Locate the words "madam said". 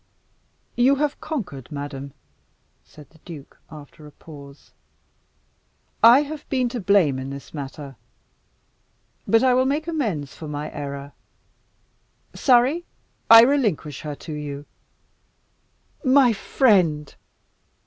1.71-3.11